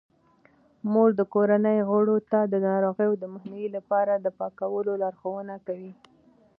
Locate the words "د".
1.19-1.21, 2.51-2.53, 3.17-3.23, 4.17-4.27